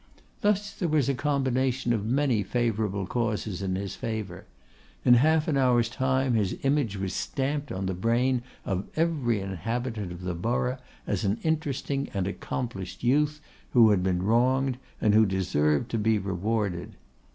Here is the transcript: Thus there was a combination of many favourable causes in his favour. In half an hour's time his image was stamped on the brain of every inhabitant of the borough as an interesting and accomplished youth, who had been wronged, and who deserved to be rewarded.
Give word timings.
Thus 0.41 0.73
there 0.73 0.89
was 0.89 1.09
a 1.09 1.13
combination 1.13 1.93
of 1.93 2.03
many 2.07 2.41
favourable 2.41 3.05
causes 3.05 3.61
in 3.61 3.75
his 3.75 3.95
favour. 3.95 4.47
In 5.05 5.13
half 5.13 5.47
an 5.47 5.57
hour's 5.57 5.89
time 5.89 6.33
his 6.33 6.57
image 6.63 6.97
was 6.97 7.13
stamped 7.13 7.71
on 7.71 7.85
the 7.85 7.93
brain 7.93 8.41
of 8.65 8.87
every 8.95 9.39
inhabitant 9.41 10.11
of 10.11 10.21
the 10.21 10.33
borough 10.33 10.79
as 11.05 11.23
an 11.23 11.37
interesting 11.43 12.09
and 12.15 12.25
accomplished 12.25 13.03
youth, 13.03 13.41
who 13.73 13.91
had 13.91 14.01
been 14.01 14.23
wronged, 14.23 14.79
and 14.99 15.13
who 15.13 15.23
deserved 15.23 15.91
to 15.91 15.99
be 15.99 16.17
rewarded. 16.17 16.95